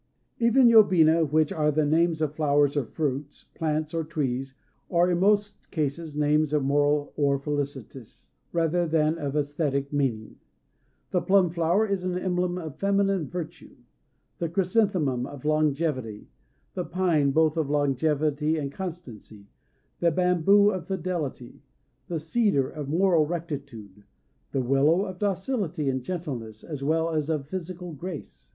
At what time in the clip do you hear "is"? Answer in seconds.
11.87-12.03